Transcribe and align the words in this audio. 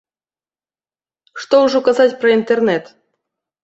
Што 1.43 1.55
ўжо 1.69 1.85
казаць 1.91 2.11
пра 2.25 2.29
інтэрнэт. 2.41 2.95